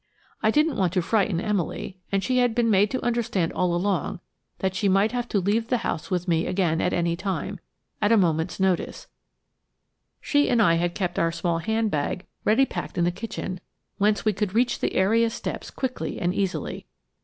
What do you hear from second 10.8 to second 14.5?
kept our small handbag ready packed in the kitchen, whence we